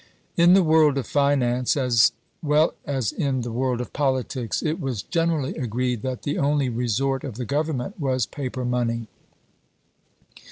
In 0.35 0.55
the 0.55 0.63
world 0.63 0.97
of 0.97 1.05
finance, 1.05 1.77
as 1.77 2.11
well 2.41 2.73
as 2.85 3.11
in 3.11 3.41
the 3.41 3.51
world 3.51 3.79
of 3.79 3.93
politics, 3.93 4.63
it 4.63 4.79
was 4.79 5.03
generally 5.03 5.55
agreed 5.55 6.01
that 6.01 6.23
the 6.23 6.39
only 6.39 6.69
resort 6.69 7.23
of 7.23 7.35
the 7.35 7.45
Government 7.45 7.99
was 7.99 8.25
paper 8.25 8.65
money. 8.65 9.09